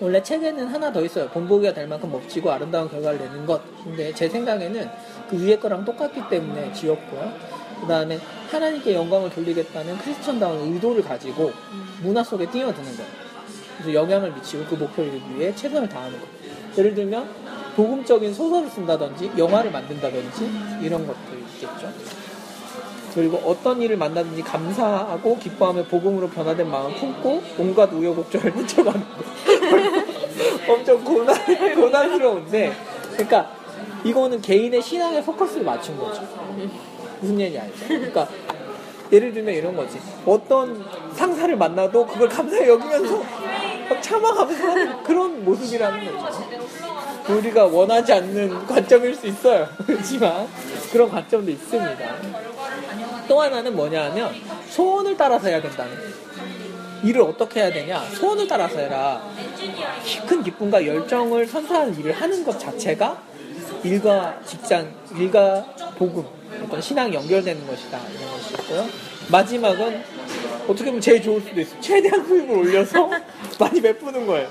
원래 0.00 0.22
책에는 0.22 0.66
하나 0.66 0.92
더 0.92 1.02
있어요. 1.04 1.28
본보기가 1.28 1.72
될 1.72 1.86
만큼 1.86 2.10
멋지고 2.10 2.50
아름다운 2.50 2.90
결과를 2.90 3.20
내는 3.20 3.46
것. 3.46 3.62
근데 3.84 4.12
제 4.12 4.28
생각에는 4.28 4.90
그 5.30 5.42
위에 5.42 5.56
거랑 5.56 5.84
똑같기 5.84 6.28
때문에 6.28 6.72
지웠고요. 6.72 7.32
그 7.80 7.86
다음에 7.86 8.18
하나님께 8.50 8.94
영광을 8.94 9.30
돌리겠다는 9.30 9.96
크리스천다운 9.98 10.74
의도를 10.74 11.02
가지고 11.02 11.52
문화 12.02 12.22
속에 12.22 12.50
뛰어드는 12.50 12.96
거예요. 12.96 13.10
그래서 13.82 13.94
영향을 13.94 14.32
미치고 14.32 14.64
그 14.66 14.74
목표를 14.76 15.10
이루기 15.10 15.38
위해 15.38 15.54
최선을 15.54 15.88
다하는 15.88 16.12
거예요. 16.12 16.26
예를 16.78 16.94
들면 16.94 17.28
복음적인 17.76 18.32
소설을 18.32 18.68
쓴다든지 18.68 19.32
영화를 19.36 19.72
만든다든지 19.72 20.50
이런 20.82 21.06
것들이 21.06 21.42
있겠죠. 21.54 21.92
그리고 23.14 23.36
어떤 23.38 23.82
일을 23.82 23.96
만나든지 23.96 24.42
감사하고 24.42 25.36
기뻐하며 25.38 25.84
복음으로 25.84 26.30
변화된 26.30 26.70
마음을 26.70 26.96
품고 26.96 27.42
온갖 27.58 27.92
우여곡절을 27.92 28.52
헤쳐가는 28.56 29.00
거. 29.00 29.22
엄청 30.72 31.04
고난, 31.04 31.36
고난스러운데, 31.74 32.72
그러니까 33.12 33.54
이거는 34.04 34.40
개인의 34.40 34.80
신앙에 34.80 35.22
포커스를 35.22 35.64
맞춘 35.64 35.98
거죠. 35.98 36.22
무슨 37.20 37.38
얘기 37.40 37.58
알죠? 37.58 37.86
그러니까 37.86 38.28
예를 39.12 39.32
들면 39.34 39.54
이런 39.54 39.76
거지. 39.76 39.98
어떤 40.24 40.82
상사를 41.12 41.54
만나도 41.54 42.06
그걸 42.06 42.28
감사히 42.28 42.66
여기면서 42.66 43.22
막 43.92 44.02
참아가면서 44.02 45.02
그런 45.02 45.44
모습이라는 45.44 46.16
거죠. 46.16 46.48
우리가 47.28 47.66
원하지 47.66 48.12
않는 48.14 48.66
관점일 48.66 49.14
수 49.14 49.26
있어요. 49.26 49.68
그렇지만 49.86 50.48
그런 50.90 51.08
관점도 51.10 51.50
있습니다. 51.50 51.98
또 53.28 53.40
하나는 53.40 53.76
뭐냐 53.76 54.04
하면 54.06 54.34
소원을 54.70 55.16
따라서 55.16 55.48
해야 55.48 55.60
된다는. 55.60 55.92
일을 57.04 57.22
어떻게 57.22 57.60
해야 57.60 57.72
되냐? 57.72 58.00
소원을 58.14 58.46
따라서 58.46 58.78
해라. 58.78 59.22
큰 60.26 60.42
기쁨과 60.42 60.86
열정을 60.86 61.46
선사하는 61.46 61.98
일을 61.98 62.12
하는 62.12 62.44
것 62.44 62.58
자체가 62.58 63.20
일과 63.82 64.38
직장, 64.46 64.92
일과 65.16 65.64
복음, 65.98 66.24
어떤 66.64 66.80
신앙이 66.80 67.14
연결되는 67.14 67.66
것이다. 67.66 67.98
이런 68.14 68.30
것이 68.30 68.54
있고요. 68.54 68.86
마지막은 69.28 70.04
어떻게 70.68 70.86
보면 70.86 71.00
제일 71.00 71.22
좋을 71.22 71.40
수도 71.40 71.60
있어요. 71.60 71.80
최대한 71.80 72.24
수입을 72.26 72.56
올려서 72.56 73.10
많이 73.58 73.80
베푸는 73.80 74.26
거예요. 74.26 74.48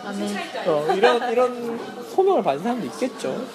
어, 0.66 0.94
이런, 0.96 1.32
이런 1.32 1.80
소명을 2.16 2.44
받은 2.44 2.64
사람도 2.64 2.86
있겠죠. 2.88 3.46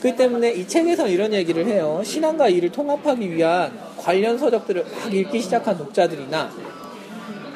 그렇기 0.00 0.16
때문에 0.16 0.52
이 0.52 0.68
책에서 0.68 1.08
이런 1.08 1.32
얘기를 1.32 1.66
해요. 1.66 2.02
신앙과 2.04 2.48
일을 2.48 2.70
통합하기 2.70 3.34
위한 3.34 3.78
관련 3.96 4.38
서적들을 4.38 4.84
막 4.84 5.12
읽기 5.12 5.40
시작한 5.40 5.76
독자들이나 5.78 6.50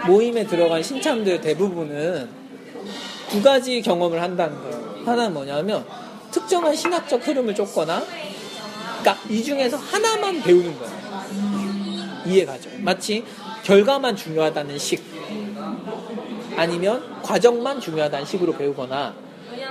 모임에 0.07 0.47
들어간 0.47 0.83
신참들 0.83 1.41
대부분은 1.41 2.29
두 3.29 3.43
가지 3.43 3.81
경험을 3.83 4.21
한다는 4.21 4.59
거예요. 4.61 4.95
하나는 5.05 5.35
뭐냐면 5.35 5.85
특정한 6.31 6.75
신학적 6.75 7.27
흐름을 7.27 7.55
쫓거나 7.55 8.03
그러니까 9.01 9.29
이 9.29 9.43
중에서 9.43 9.77
하나만 9.77 10.43
배우는 10.43 10.79
거예요. 10.79 11.01
이해가죠. 12.27 12.71
마치 12.79 13.25
결과만 13.63 14.17
중요하다는 14.17 14.79
식 14.79 15.03
아니면 16.57 17.03
과정만 17.23 17.81
중요하다는 17.81 18.27
식으로 18.27 18.53
배우거나 18.57 19.15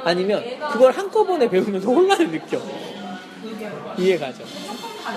아니면 0.03 0.43
그걸 0.71 0.91
한꺼번에 0.91 1.49
배우면서 1.49 1.87
혼란을 1.89 2.31
느껴. 2.31 2.59
이해가죠. 3.97 4.43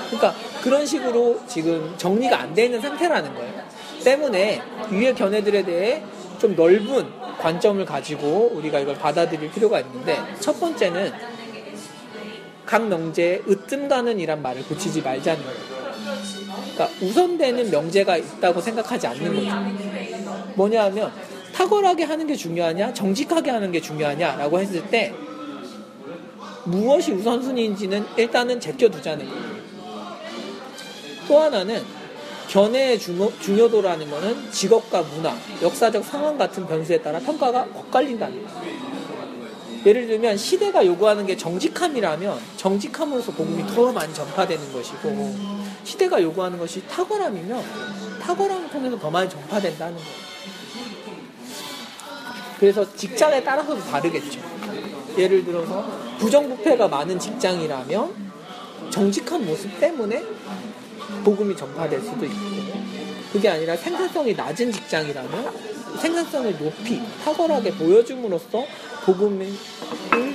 그러니까 0.06 0.34
그런 0.62 0.84
식으로 0.86 1.40
지금 1.46 1.94
정리가 1.96 2.38
안 2.40 2.54
돼 2.54 2.64
있는 2.66 2.80
상태라는 2.80 3.34
거예요. 3.34 3.62
때문에 4.02 4.60
위의 4.90 5.14
견해들에 5.14 5.62
대해 5.62 6.02
좀 6.38 6.56
넓은 6.56 7.06
관점을 7.38 7.84
가지고 7.84 8.50
우리가 8.54 8.80
이걸 8.80 8.96
받아들일 8.96 9.50
필요가 9.50 9.80
있는데 9.80 10.18
첫 10.40 10.58
번째는 10.58 11.12
각 12.66 12.88
명제에 12.88 13.42
으뜸가는 13.48 14.18
이란 14.18 14.42
말을 14.42 14.62
붙이지 14.62 15.02
말자는 15.02 15.42
거예요. 15.44 15.71
그러니까 16.74 16.90
우선되는 17.00 17.70
명제가 17.70 18.16
있다고 18.16 18.60
생각하지 18.60 19.06
않는 19.08 19.34
거죠. 19.34 19.50
뭐냐 20.54 20.84
하면 20.84 21.12
탁월하게 21.54 22.04
하는 22.04 22.26
게 22.26 22.34
중요하냐, 22.34 22.94
정직하게 22.94 23.50
하는 23.50 23.70
게 23.72 23.80
중요하냐라고 23.80 24.58
했을 24.60 24.82
때 24.88 25.14
무엇이 26.64 27.12
우선순위인지는 27.12 28.06
일단은 28.16 28.58
제껴두자는 28.60 29.28
거예요. 29.28 29.52
또 31.28 31.38
하나는 31.40 31.82
견해의 32.48 32.98
중요, 32.98 33.32
중요도라는 33.40 34.10
것은 34.10 34.50
직업과 34.50 35.02
문화, 35.02 35.34
역사적 35.62 36.04
상황 36.04 36.36
같은 36.36 36.66
변수에 36.66 37.00
따라 37.00 37.18
평가가 37.18 37.66
엇갈린다는 37.74 38.46
거예요. 38.46 38.72
예를 39.84 40.06
들면 40.06 40.36
시대가 40.36 40.84
요구하는 40.86 41.26
게 41.26 41.36
정직함이라면 41.36 42.38
정직함으로서 42.56 43.32
복음이 43.32 43.66
더 43.74 43.92
많이 43.92 44.14
전파되는 44.14 44.72
것이고 44.72 45.34
시대가 45.84 46.22
요구하는 46.22 46.58
것이 46.58 46.86
탁월함이면 46.86 48.20
탁월함을 48.20 48.70
통해서 48.70 48.98
더 48.98 49.10
많이 49.10 49.28
전파된다는 49.28 49.94
거예요. 49.94 50.22
그래서 52.60 52.94
직장에 52.94 53.42
따라서도 53.42 53.80
다르겠죠. 53.80 54.40
예를 55.18 55.44
들어서 55.44 55.84
부정부패가 56.18 56.86
많은 56.86 57.18
직장이라면 57.18 58.32
정직한 58.90 59.44
모습 59.44 59.80
때문에 59.80 60.22
복음이 61.24 61.56
전파될 61.56 62.00
수도 62.00 62.24
있고 62.24 62.36
그게 63.32 63.48
아니라 63.48 63.76
생산성이 63.76 64.34
낮은 64.34 64.70
직장이라면 64.70 65.71
생산성을 66.00 66.58
높이 66.58 67.00
탁월하게 67.24 67.72
보여줌으로써 67.74 68.64
복음을 69.04 69.52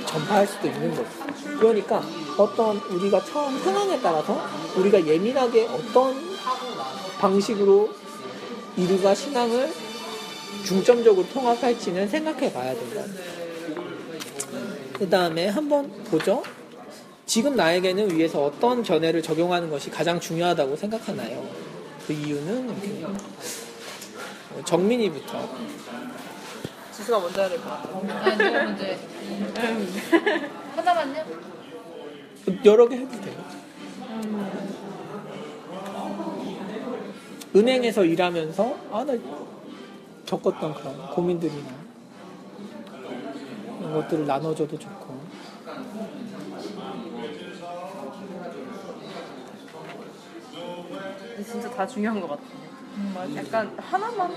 전파할 0.06 0.46
수도 0.46 0.68
있는 0.68 0.90
거죠. 0.90 1.08
그러니까 1.58 2.02
어떤 2.36 2.76
우리가 2.76 3.24
처음 3.24 3.58
상황에 3.58 4.00
따라서 4.00 4.40
우리가 4.76 5.06
예민하게 5.06 5.66
어떤 5.66 6.14
방식으로 7.18 7.90
일과 8.76 9.14
신앙을 9.14 9.72
중점적으로 10.64 11.26
통합할지는 11.28 12.08
생각해 12.08 12.52
봐야 12.52 12.74
된다. 12.74 13.02
그 14.92 15.08
다음에 15.08 15.48
한번 15.48 15.90
보죠. 16.04 16.42
지금 17.26 17.56
나에게는 17.56 18.16
위에서 18.16 18.44
어떤 18.44 18.82
견해를 18.82 19.22
적용하는 19.22 19.68
것이 19.70 19.90
가장 19.90 20.18
중요하다고 20.18 20.76
생각하나요? 20.76 21.46
그 22.06 22.12
이유는 22.12 22.70
이렇게 22.70 23.06
정민이부터 24.64 25.48
지수가 26.92 27.20
먼저 27.20 27.40
해야 27.42 27.48
될 27.50 27.60
것 27.60 27.68
같아. 27.68 27.88
아니 28.24 28.36
누가 28.38 28.64
먼저 28.64 28.84
해? 28.84 28.98
하나만요? 30.76 31.24
여러 32.64 32.88
개 32.88 32.96
해도 32.96 33.20
돼요. 33.20 33.44
은행에서 37.54 38.04
일하면서 38.04 38.76
아 38.92 39.04
나 39.04 39.14
겪었던 40.26 40.74
그런 40.74 41.10
고민들이나 41.10 41.70
이런 43.80 43.94
것들을 43.94 44.26
나눠줘도 44.26 44.78
좋고 44.78 45.18
근데 51.34 51.44
진짜 51.44 51.70
다 51.70 51.86
중요한 51.86 52.20
것 52.20 52.28
같아. 52.28 52.42
약간 53.36 53.72
하나만 53.76 54.30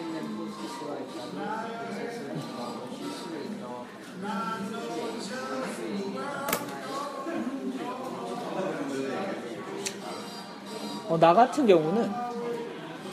어, 11.09 11.17
나 11.19 11.33
같은 11.33 11.65
경우는 11.67 12.09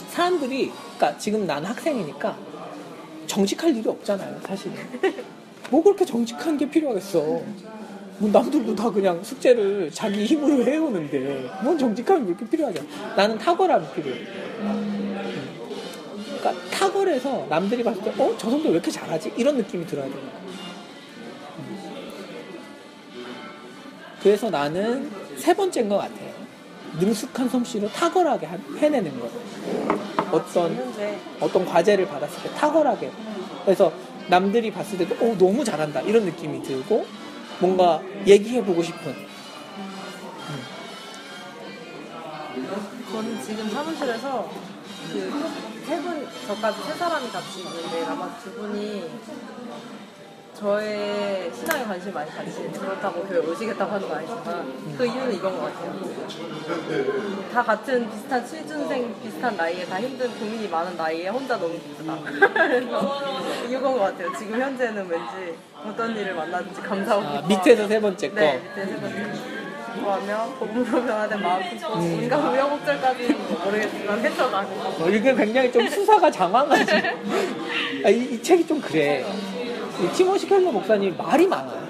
사람들이 0.09 0.71
그러니까 0.97 1.19
지금 1.19 1.47
난 1.47 1.65
학생이니까 1.65 2.37
정직할 3.27 3.77
일이 3.77 3.89
없잖아요, 3.89 4.41
사실은. 4.47 4.77
뭐 5.71 5.83
그렇게 5.83 6.05
정직한 6.05 6.57
게 6.57 6.69
필요하겠어. 6.69 7.19
뭐 8.21 8.31
남들도 8.33 8.75
다 8.75 8.91
그냥 8.91 9.23
숙제를 9.23 9.91
자기 9.93 10.25
힘으로 10.25 10.65
해오는데 10.65 11.51
뭔 11.63 11.79
정직함이 11.79 12.25
그렇게 12.27 12.49
필요하잖아. 12.49 13.15
나는 13.17 13.39
탁월함이 13.39 13.87
필요해. 13.95 14.19
그러니까 16.39 16.71
탁월해서 16.71 17.47
남들이 17.49 17.83
봤을 17.83 18.03
때, 18.03 18.11
어? 18.19 18.35
저 18.39 18.47
사람들 18.49 18.67
왜 18.71 18.75
이렇게 18.75 18.91
잘하지? 18.91 19.33
이런 19.37 19.57
느낌이 19.57 19.87
들어야 19.87 20.07
돼요. 20.07 20.39
그래서 24.23 24.51
나는 24.51 25.11
세 25.37 25.55
번째인 25.55 25.89
것 25.89 25.97
같아요. 25.99 26.29
능숙한 26.99 27.49
솜씨로 27.49 27.89
탁월하게 27.91 28.47
한- 28.47 28.63
해내는 28.79 29.19
거. 29.21 29.29
어떤 30.33 30.93
어떤 31.41 31.65
과제를 31.65 32.07
받았을 32.07 32.43
때 32.43 32.51
탁월하게. 32.57 33.11
그래서 33.65 33.93
남들이 34.29 34.71
봤을 34.71 34.99
때도 34.99 35.15
오 35.25 35.37
너무 35.39 35.65
잘한다 35.65 36.01
이런 36.03 36.25
느낌이 36.25 36.63
들고 36.63 37.07
뭔가 37.61 38.03
얘기해보고 38.27 38.83
싶은. 38.83 39.15
저는 43.13 43.43
지금 43.43 43.71
사무실에서 43.71 44.51
그 45.13 45.33
세 45.89 45.99
분, 46.03 46.29
저까지 46.47 46.83
세 46.83 46.93
사람이 46.93 47.31
같이 47.31 47.61
있는데 47.61 48.05
아마 48.05 48.29
두 48.45 48.53
분이 48.53 49.11
저의 50.53 51.51
신앙에 51.55 51.85
관심 51.85 52.13
많이 52.13 52.31
가지시는데 52.31 52.79
그렇다고 52.79 53.23
교회 53.25 53.39
오시겠다고 53.39 53.93
하는 53.93 54.07
건 54.07 54.19
아니지만 54.19 54.97
그 54.99 55.07
이유는 55.07 55.33
이건 55.33 55.57
것 55.57 55.73
같아요. 55.73 55.99
다 57.55 57.63
같은 57.63 58.11
비슷한 58.11 58.45
취준생 58.45 59.15
비슷한 59.23 59.57
나이에 59.57 59.87
다 59.87 59.99
힘든 59.99 60.31
고민이 60.39 60.69
많은 60.69 60.95
나이에 60.95 61.29
혼자 61.29 61.57
너무 61.57 61.73
기쁘다. 61.73 62.19
그래서 62.23 63.67
이유인 63.67 63.83
것 63.83 63.95
같아요. 63.99 64.31
지금 64.37 64.61
현재는 64.61 65.09
왠지 65.09 65.57
어떤 65.87 66.15
일을 66.15 66.35
만나든지 66.35 66.83
감사하고 66.83 67.25
아. 67.25 67.49
밑에서 67.49 67.89
세 67.89 67.99
번째 67.99 68.29
거. 68.29 68.35
네, 68.35 68.59
밑에 68.59 68.85
세 68.85 69.01
번째. 69.01 69.58
기뻐하며 69.95 70.55
복음으로 70.59 71.03
변화된 71.05 71.43
마음 71.43 71.63
품고 71.79 71.95
음. 71.95 72.23
인간 72.23 72.53
우여곡절까지는 72.55 73.65
모르겠지만 73.65 74.25
헤쳐나고 74.25 75.05
어, 75.05 75.09
이게 75.11 75.35
굉장히 75.35 75.73
좀 75.73 75.89
수사가 75.89 76.31
장황하지. 76.31 76.93
아, 78.05 78.09
이, 78.11 78.19
이 78.35 78.43
책이 78.43 78.67
좀 78.67 78.81
그래. 78.81 79.25
이 80.03 80.09
티모시 80.17 80.47
켈러 80.47 80.71
목사님 80.71 81.17
말이 81.17 81.47
많아요. 81.47 81.89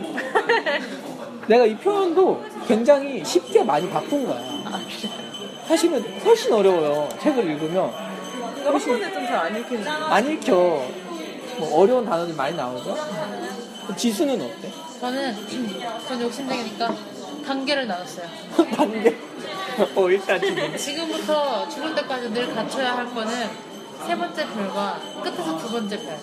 내가 1.47 1.65
이 1.65 1.77
표현도 1.77 2.45
굉장히 2.67 3.25
쉽게 3.25 3.63
많이 3.65 3.89
바꾼 3.91 4.27
거야. 4.27 4.41
사실은 5.67 6.03
훨씬 6.25 6.53
어려워요. 6.53 7.09
책을 7.21 7.45
읽으면. 7.45 7.91
이거 8.61 8.71
한 8.73 8.79
번에 8.81 9.13
좀 9.13 9.27
잘 9.27 9.37
안 9.37 9.57
읽히는 9.57 9.87
안 9.89 10.31
읽혀. 10.31 10.55
뭐 11.59 11.81
어려운 11.83 12.05
단어들이 12.05 12.37
많이 12.37 12.57
나오죠. 12.57 12.97
지수는 13.97 14.41
어때? 14.41 14.71
저는 15.01 15.35
전 16.07 16.21
욕심쟁이니까 16.23 16.95
단계를 17.49 17.87
나눴어요. 17.87 18.27
단계. 18.77 19.17
어, 19.97 20.11
일단 20.11 20.39
지금. 20.41 20.77
지금부터 20.77 21.67
죽을 21.71 21.95
때까지 21.95 22.31
늘 22.31 22.55
갖춰야 22.55 22.95
할 22.97 23.07
거는 23.15 23.49
세 24.07 24.17
번째 24.17 24.47
별과 24.53 25.01
끝에서 25.23 25.57
두 25.57 25.71
번째 25.73 25.99
별. 25.99 26.19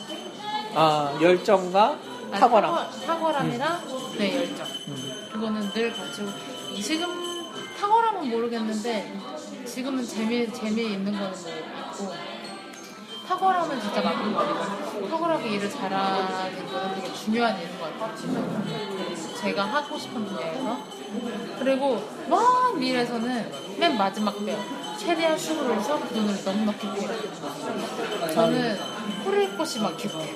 아, 0.76 1.18
열정과 1.20 1.98
아니, 2.32 2.40
탁월함. 2.40 2.72
탁월- 2.76 3.06
탁월함이랑 3.08 3.82
네 4.20 4.36
열정. 4.38 4.68
음. 4.88 5.30
그거는 5.32 5.72
늘 5.74 5.92
갖추고 5.94 6.30
지금 6.82 7.52
탁월함은 7.80 8.30
모르겠는데 8.30 9.14
지금은 9.66 10.06
재미 10.06 10.52
재미 10.54 10.84
있는 10.94 11.12
거는 11.14 11.32
뭐 11.32 11.50
있고 12.12 12.35
탁월함은 13.28 13.82
진짜 13.82 14.02
맞는 14.02 14.34
거 14.34 14.40
같아요. 14.40 15.08
탁월하게 15.10 15.50
일을 15.50 15.70
잘하는 15.70 16.28
거는 16.72 16.96
되게 16.96 17.14
중요한 17.14 17.58
일인 17.60 17.80
것 17.80 18.00
같아요. 18.00 19.36
제가 19.42 19.64
하고 19.66 19.98
싶은 19.98 20.26
분야에서 20.26 20.78
그리고 21.60 22.04
먼 22.28 22.80
미래에서는 22.80 23.78
맨 23.80 23.98
마지막 23.98 24.34
별 24.46 24.58
최대한 24.98 25.38
수를 25.38 25.76
해서 25.76 26.00
그 26.00 26.14
돈을 26.14 26.44
넉넉히 26.44 26.88
벌어요. 26.88 28.34
저는 28.34 28.78
뿌릴 29.24 29.58
곳이 29.58 29.80
많기 29.80 30.08
때문에 30.08 30.36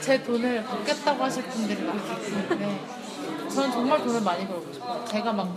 제 0.00 0.22
돈을 0.22 0.64
받겠다고 0.64 1.24
하실 1.24 1.44
분들이 1.44 1.82
많기 1.82 2.48
때문에 2.48 2.80
저는 3.48 3.70
정말 3.72 4.02
돈을 4.02 4.20
많이 4.20 4.46
벌고 4.46 4.72
싶어요. 4.72 5.04
제가 5.04 5.32
막 5.32 5.56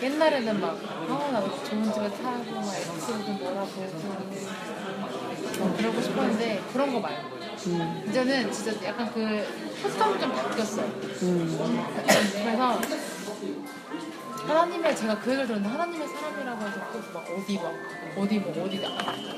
옛날에는 0.00 0.60
막, 0.60 0.78
아, 1.08 1.30
나 1.32 1.40
좋은 1.40 1.92
집에 1.92 2.08
타고, 2.08 2.54
막 2.54 2.72
엑스도 2.72 3.32
뭐라고, 3.32 3.68
뭐 5.58 5.74
그러고 5.76 6.00
싶었는데, 6.00 6.62
그런 6.72 6.92
거 6.92 7.00
말고. 7.00 7.38
음, 7.66 8.04
이제는 8.08 8.52
진짜 8.52 8.72
약간 8.86 9.12
그 9.12 9.44
초점이 9.82 10.20
좀 10.20 10.32
바뀌었어요. 10.32 10.86
음, 11.22 11.84
그래서 12.32 12.80
하나님의 14.48 14.96
제가 14.96 15.18
그 15.18 15.30
얘기를 15.30 15.46
들었는데 15.46 15.68
하나님의 15.68 16.08
사람이라고 16.08 16.62
해서 16.66 16.80
꼭 16.90 17.12
막 17.12 17.24
어디 17.30 17.58
막 17.58 17.72
어디 18.16 18.38
뭐 18.38 18.64
어디 18.64 18.80
나- 18.80 18.88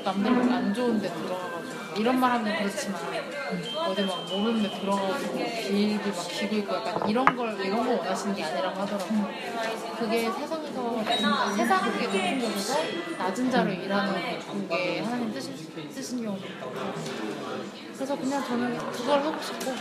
남들 0.05 0.31
안 0.53 0.73
좋은 0.73 0.99
데 1.01 1.09
들어가가지고 1.13 1.99
이런 1.99 2.19
말 2.19 2.31
하면 2.31 2.57
그렇지만 2.57 3.01
어디 3.87 4.01
막 4.03 4.23
모르는 4.29 4.63
데 4.63 4.79
들어가가지고 4.79 5.33
길게 5.35 6.09
막 6.11 6.27
기고 6.29 6.55
있고 6.55 6.75
약간 6.75 7.09
이런 7.09 7.25
걸 7.35 7.59
이런 7.65 7.85
거 7.85 7.91
원하시는 7.97 8.35
게 8.35 8.43
아니라고 8.43 8.79
하더라고요. 8.81 9.29
그게 9.99 10.31
세상에서 10.31 11.03
세상에 11.55 11.91
높은 11.91 12.39
곳에서 12.41 12.79
낮은 13.17 13.51
자로 13.51 13.71
일하는 13.71 14.67
게 14.69 14.99
하나님 15.01 15.31
뜻이, 15.33 15.53
뜻인 15.93 16.23
경우도 16.23 16.45
있다고 16.47 16.73
그래서 17.95 18.15
그냥 18.17 18.43
저는 18.45 18.77
그걸 18.91 19.19
하고 19.21 19.41
싶고 19.41 19.73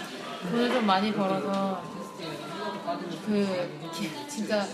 돈을 0.50 0.72
좀 0.72 0.86
많이 0.86 1.12
벌어서 1.12 1.82
그 3.26 3.78
진짜 4.28 4.66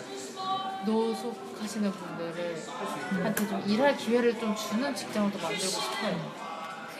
노숙하시는 0.87 1.91
분들을 1.91 2.63
한테 3.25 3.49
좀 3.49 3.63
일할 3.67 3.97
기회를 3.97 4.39
좀 4.39 4.55
주는 4.55 4.95
직장을 4.95 5.31
또 5.33 5.39
만들고 5.39 5.67
싶어요. 5.67 6.47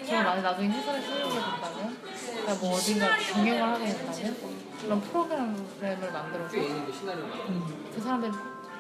제가 0.05 0.23
만약 0.23 0.43
나중에 0.43 0.69
회사를 0.69 1.01
세우게 1.01 1.35
된다면, 1.35 1.97
그러니까 2.03 2.55
뭐 2.61 2.77
어딘가 2.77 3.17
경영을 3.17 3.63
하게 3.63 3.87
된다면 3.87 4.37
그런 4.81 5.01
프로그램을 5.01 6.13
만들어서 6.13 6.57
그 6.57 8.01
사람들이 8.01 8.33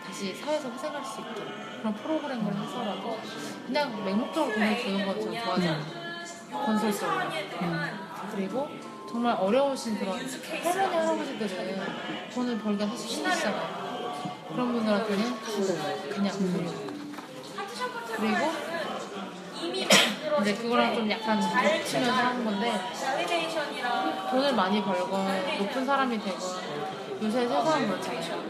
다시 0.06 0.34
사회에서 0.34 0.70
회생할 0.70 1.04
수 1.04 1.20
있게 1.20 1.42
그런 1.78 1.94
프로그램을 1.94 2.54
해서라도 2.54 3.18
그냥 3.66 4.04
맹목적으로 4.04 4.54
돈을 4.54 4.78
주는 4.78 5.06
건 5.06 5.20
저는 5.20 5.42
좋아하지 5.42 5.68
않아요. 5.68 5.84
건설적으로. 6.64 7.20
그리고 8.32 8.68
정말 9.08 9.36
어려우신 9.38 9.98
그런 9.98 10.16
할머니 10.16 10.94
할아버지들은 10.96 11.80
돈을 12.34 12.58
벌기가 12.58 12.86
사실 12.90 13.08
힘드시잖아요. 13.08 13.85
그런 14.48 14.72
분들한테는 14.72 15.34
그냥 16.10 16.32
드리고 16.38 16.86
그리고 18.16 18.52
이제 20.40 20.54
그거랑 20.54 20.94
좀 20.94 21.10
약간 21.10 21.40
겹치면서 21.40 22.12
하는 22.12 22.44
건데 22.44 22.72
돈을 24.30 24.54
많이 24.54 24.82
벌건 24.82 25.58
높은 25.58 25.86
사람이 25.86 26.18
되건 26.20 26.40
요새 27.22 27.48
세상은 27.48 27.88
그렇잖아요. 27.88 28.42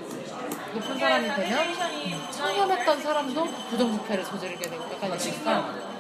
높은 0.75 0.99
사람이 0.99 1.35
되면 1.35 2.31
청렴했던 2.31 3.01
사람도 3.01 3.45
부정부패를 3.71 4.25
저지르게 4.25 4.69
되고 4.69 4.85
약간 4.93 5.19
이러니까 5.19 5.96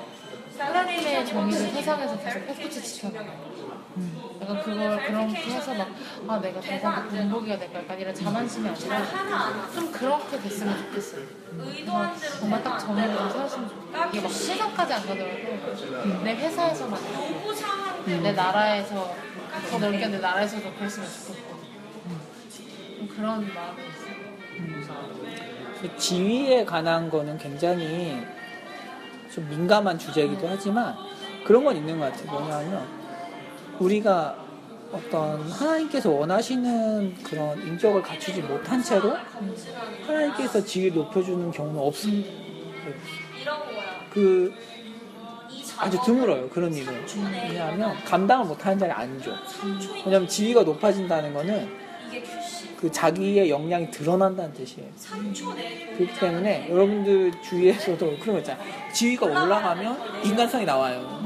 하나님의 0.59 1.27
정의를 1.27 1.69
세상에서 1.71 2.19
계속 2.19 2.39
햇빛이 2.41 2.71
지켜나가요. 2.83 3.57
약간 4.43 4.63
그걸 4.63 5.07
그렇게 5.07 5.35
해서 5.51 5.75
막 5.75 5.89
아 6.29 6.39
내가 6.41 6.61
세상에 6.61 7.09
공복이가 7.09 7.59
될까 7.59 7.79
약간 7.81 7.99
이런 8.01 8.15
자만심이 8.15 8.69
아니라 8.69 9.03
좀 9.75 9.91
그렇게 9.93 10.39
됐으면 10.41 10.77
좋겠어요. 10.77 11.25
그래서 11.57 12.13
정말 12.41 12.63
딱 12.63 12.79
정의를 12.79 13.17
좀 13.17 13.31
세웠으면 13.31 13.69
좋겠어요. 13.69 14.09
이게 14.11 14.21
막 14.21 14.31
세상까지 14.31 14.93
안 14.93 15.01
가더라도 15.07 16.25
내 16.25 16.35
회사에서만 16.35 17.01
내 18.07 18.33
나라에서 18.33 19.15
더 19.71 19.79
넓게 19.79 20.07
내 20.09 20.19
나라에서도 20.19 20.73
그랬으면 20.75 21.09
좋겠고. 21.09 21.57
좀 22.99 23.09
그런 23.09 23.55
마음이 23.55 23.83
있어요. 23.89 24.17
그 25.81 25.97
지위에 25.97 26.65
관한 26.65 27.09
거는 27.11 27.39
굉장히 27.39 28.23
좀 29.37 29.47
민감한 29.51 29.99
주제이기도 29.99 30.49
하지만 30.49 30.97
그런 31.45 31.63
건 31.63 31.77
있는 31.77 32.01
것 32.01 32.11
같아요. 32.11 32.33
뭐냐면 32.33 32.87
우리가 33.79 34.35
어떤 34.91 35.43
하나님께서 35.51 36.11
원하시는 36.11 37.15
그런 37.23 37.59
인격을 37.67 38.01
갖추지 38.01 38.41
못한 38.41 38.83
채로 38.83 39.15
하나님께서 40.07 40.65
지위를 40.65 40.97
높여주는 40.97 41.51
경우는 41.51 41.79
없습니다. 41.83 42.31
그 44.11 44.55
아주 45.77 45.99
드물어요 46.03 46.49
그런 46.49 46.73
일은 46.73 47.05
왜냐하면 47.51 47.95
감당을 48.07 48.47
못하는 48.47 48.79
자리 48.79 48.91
안 48.91 49.21
줘. 49.21 49.33
왜냐하면 50.07 50.27
지위가 50.27 50.63
높아진다는 50.63 51.35
거는 51.35 51.86
그 52.79 52.91
자기의 52.93 53.49
역량이 53.51 53.91
드러난다는 53.91 54.53
뜻이에요. 54.53 54.89
그렇기 55.97 56.19
때문에 56.21 56.69
여러분들 56.71 57.33
주위에서도 57.43 58.19
그런 58.19 58.35
거 58.37 58.39
있잖아요. 58.39 58.65
지위가 58.93 59.27
올라가면 59.27 60.25
인간성이 60.25 60.65
나와요. 60.65 61.23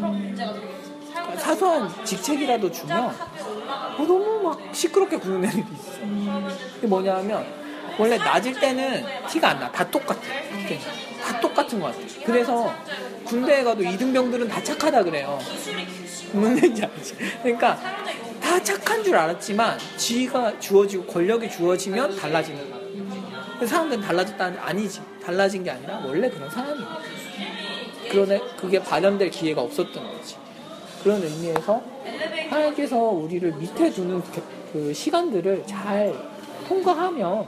사소한 1.36 1.90
직책이라도 2.04 2.70
주면 2.70 3.08
어, 3.08 3.96
너무 3.98 4.40
막 4.42 4.60
시끄럽게 4.74 5.16
구는 5.16 5.44
애들이 5.44 5.62
있어. 5.72 6.00
그게 6.74 6.86
뭐냐면 6.86 7.44
원래 7.98 8.16
낮을 8.16 8.52
때는 8.58 9.04
티가 9.28 9.50
안 9.50 9.60
나. 9.60 9.70
다 9.72 9.88
똑같아. 9.90 10.20
다 11.24 11.40
똑같은 11.40 11.80
것 11.80 11.86
같아. 11.86 11.98
그래서 12.24 12.72
군대에 13.24 13.62
가도 13.62 13.82
이등병들은 13.82 14.48
다 14.48 14.62
착하다 14.62 15.02
그래요. 15.04 15.38
무슨 16.32 16.56
얘기인지 16.56 16.84
알지? 16.84 17.14
그러니까 17.42 17.78
다 18.50 18.60
착한 18.64 19.04
줄 19.04 19.14
알았지만 19.16 19.78
지위가 19.96 20.58
주어지고 20.58 21.04
권력이 21.04 21.48
주어지면 21.48 22.16
달라지는 22.16 22.68
거야. 22.68 23.64
사람들은 23.64 24.02
달라졌다는 24.02 24.58
아니지. 24.58 25.00
달라진 25.24 25.62
게 25.62 25.70
아니라 25.70 26.02
원래 26.04 26.28
그런 26.28 26.50
사람이야. 26.50 26.98
그러네 28.10 28.40
그게 28.58 28.82
발현될 28.82 29.30
기회가 29.30 29.60
없었던 29.62 29.94
거지. 30.04 30.34
그런 31.00 31.22
의미에서 31.22 31.80
하나님께서 32.50 32.96
우리를 32.96 33.52
밑에 33.52 33.88
두는 33.92 34.20
그- 34.20 34.42
그 34.72 34.92
시간들을 34.92 35.64
잘 35.68 36.12
통과하면 36.66 37.46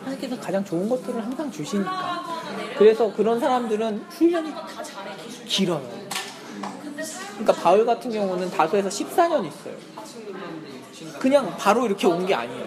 하나님께서 0.00 0.40
가장 0.40 0.64
좋은 0.64 0.88
것들을 0.88 1.24
항상 1.24 1.48
주시니까. 1.52 2.24
그래서 2.76 3.12
그런 3.14 3.38
사람들은 3.38 4.06
훈련이 4.10 4.52
길어요. 5.46 5.99
그러니까 7.40 7.52
바울 7.62 7.86
같은 7.86 8.10
경우는 8.12 8.50
다소에서 8.50 8.88
14년 8.88 9.46
있어요. 9.46 9.74
그냥 11.18 11.54
바로 11.58 11.86
이렇게 11.86 12.06
온 12.06 12.26
게 12.26 12.34
아니에요. 12.34 12.64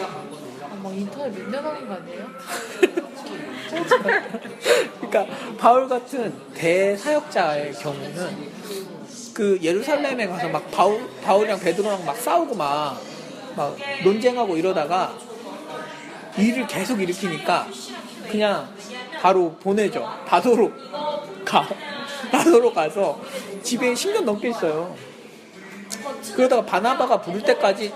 아, 0.00 0.74
막 0.82 0.92
인터넷 0.96 1.30
몇 1.38 1.50
년 1.50 1.64
하는 1.64 1.88
거 1.88 1.94
아니에요? 1.94 2.26
그러니까 5.00 5.26
바울 5.58 5.88
같은 5.88 6.32
대사역자의 6.54 7.74
경우는 7.74 8.48
그 9.34 9.58
예루살렘에 9.62 10.26
가서 10.26 10.48
막 10.48 10.70
바울 10.70 11.08
바울이랑 11.22 11.60
베드로랑 11.60 12.04
막 12.04 12.16
싸우고 12.16 12.54
막, 12.54 12.98
막 13.56 13.76
논쟁하고 14.04 14.56
이러다가 14.56 15.12
일을 16.38 16.66
계속 16.66 17.00
일으키니까 17.00 17.66
그냥 18.30 18.68
바로 19.20 19.52
보내죠. 19.60 20.08
다도로 20.26 20.72
가. 21.44 21.68
다도로 22.30 22.72
가서 22.72 23.20
집에 23.62 23.92
10년 23.92 24.24
넘게 24.24 24.50
있어요. 24.50 24.94
그러다가 26.34 26.64
바나바가 26.64 27.20
부를 27.20 27.42
때까지 27.42 27.92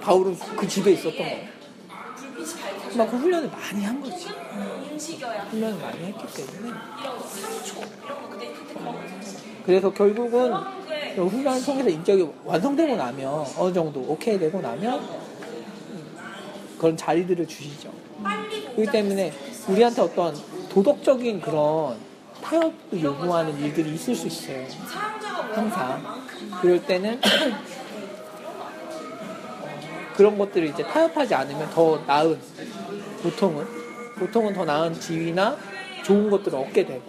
바울은 0.00 0.36
그 0.56 0.66
집에 0.66 0.92
있었던 0.92 1.16
거예요. 1.16 1.48
막그 2.96 3.16
훈련을 3.16 3.50
많이 3.50 3.84
한 3.84 4.00
거지. 4.00 4.28
훈련을 5.50 5.80
많이 5.80 6.04
했기 6.04 6.26
때문에. 6.34 6.74
그래서 9.64 9.92
결국은 9.92 10.52
그 11.14 11.26
훈련을 11.26 11.64
통해서 11.64 11.88
인격이 11.88 12.28
완성되고 12.44 12.96
나면 12.96 13.44
어느 13.56 13.72
정도 13.72 14.00
오케이 14.00 14.38
되고 14.38 14.60
나면 14.60 15.00
그런 16.78 16.96
자리들을 16.96 17.46
주시죠. 17.46 17.92
그렇기 18.74 18.90
때문에 18.90 19.32
우리한테 19.68 20.02
어떤 20.02 20.34
도덕적인 20.70 21.40
그런 21.40 21.96
타협을 22.42 23.02
요구하는 23.02 23.58
일들이 23.60 23.94
있을 23.94 24.14
수 24.14 24.26
있어요. 24.26 24.66
항상. 25.54 26.22
그럴 26.60 26.84
때는 26.84 27.20
그런 30.14 30.36
것들을 30.38 30.68
이제 30.68 30.82
타협하지 30.82 31.34
않으면 31.34 31.70
더 31.70 31.98
나은 32.06 32.38
보통은 33.22 33.66
보통은 34.18 34.52
더 34.54 34.64
나은 34.64 34.98
지위나 35.00 35.56
좋은 36.04 36.30
것들을 36.30 36.58
얻게 36.58 36.84
되고 36.84 37.02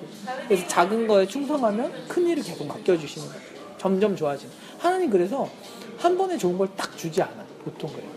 그래서 0.48 0.68
작은 0.68 1.08
거에 1.08 1.26
충성하면 1.26 2.08
큰 2.08 2.28
일을 2.28 2.44
계속 2.44 2.68
맡겨주시는 2.68 3.28
거예요. 3.28 3.42
점점 3.78 4.16
좋아지는. 4.16 4.54
하나님 4.78 5.10
그래서 5.10 5.50
한 5.98 6.18
번에 6.18 6.38
좋은 6.38 6.58
걸 6.58 6.68
딱 6.76 6.98
주지 6.98 7.22
않아요. 7.22 7.46
보통 7.64 7.92
그래요. 7.92 8.10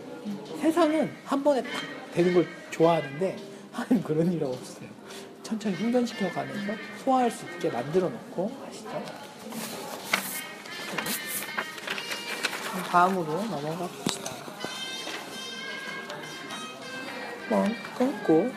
세상은 0.60 1.10
한 1.24 1.42
번에 1.42 1.62
딱 1.62 1.70
되는 2.12 2.34
걸 2.34 2.46
좋아하는데 2.70 3.36
하나님 3.72 4.02
그런 4.04 4.32
일 4.32 4.44
없어요. 4.44 4.88
천천히 5.44 5.76
훈련시켜 5.76 6.30
가면서 6.30 6.72
소화할 7.04 7.30
수 7.30 7.44
있게 7.44 7.70
만들어 7.70 8.08
놓고 8.08 8.50
하시죠. 8.64 9.04
다음으로 12.90 13.44
넘어가 13.44 13.86
봅시다. 13.86 14.30
뭐 17.50 17.64
끊고 17.96 18.50